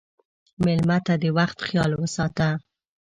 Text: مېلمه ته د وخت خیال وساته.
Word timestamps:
مېلمه 0.63 0.97
ته 1.05 1.13
د 1.23 1.25
وخت 1.37 1.57
خیال 1.67 1.91
وساته. 2.01 2.49